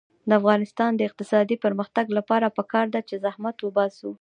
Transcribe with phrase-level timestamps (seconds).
[0.29, 4.09] د افغانستان د اقتصادي پرمختګ لپاره پکار ده چې زحمت وباسو.